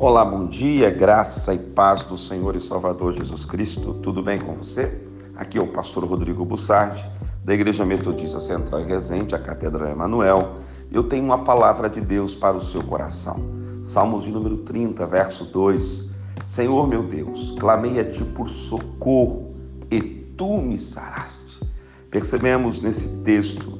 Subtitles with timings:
[0.00, 3.94] Olá, bom dia, graça e paz do Senhor e Salvador Jesus Cristo.
[3.94, 5.02] Tudo bem com você?
[5.34, 7.04] Aqui é o pastor Rodrigo Bussardi,
[7.44, 10.58] da Igreja Metodista Central e Resende, a Catedral Emanuel.
[10.92, 13.40] Eu tenho uma palavra de Deus para o seu coração.
[13.82, 16.12] Salmos de número 30, verso 2.
[16.44, 19.56] Senhor meu Deus, clamei a ti por socorro
[19.90, 21.60] e tu me saraste.
[22.08, 23.76] Percebemos nesse texto,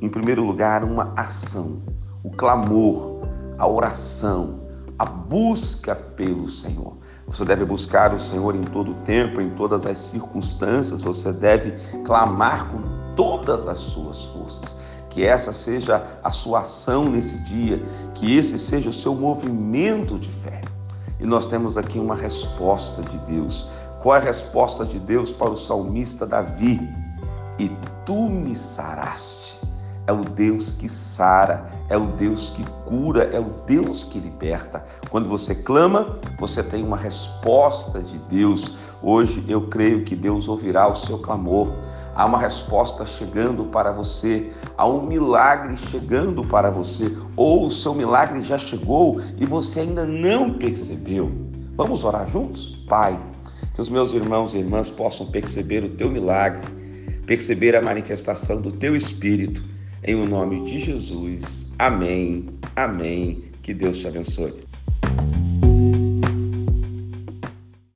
[0.00, 1.82] em primeiro lugar, uma ação,
[2.22, 4.63] o clamor, a oração,
[4.98, 6.96] a busca pelo Senhor.
[7.26, 11.72] Você deve buscar o Senhor em todo o tempo, em todas as circunstâncias, você deve
[12.04, 14.76] clamar com todas as suas forças.
[15.08, 17.82] Que essa seja a sua ação nesse dia,
[18.14, 20.60] que esse seja o seu movimento de fé.
[21.18, 23.66] E nós temos aqui uma resposta de Deus.
[24.02, 26.80] Qual é a resposta de Deus para o salmista Davi?
[27.58, 27.70] E
[28.04, 29.63] tu me saraste
[30.06, 34.84] é o Deus que sara, é o Deus que cura, é o Deus que liberta.
[35.08, 38.74] Quando você clama, você tem uma resposta de Deus.
[39.02, 41.72] Hoje eu creio que Deus ouvirá o seu clamor.
[42.14, 47.92] Há uma resposta chegando para você, há um milagre chegando para você, ou o seu
[47.92, 51.32] milagre já chegou e você ainda não percebeu.
[51.76, 52.68] Vamos orar juntos?
[52.88, 53.18] Pai,
[53.74, 56.62] que os meus irmãos e irmãs possam perceber o teu milagre,
[57.26, 59.73] perceber a manifestação do teu espírito
[60.06, 61.72] em o nome de Jesus.
[61.78, 62.44] Amém.
[62.76, 63.44] Amém.
[63.62, 64.52] Que Deus te abençoe.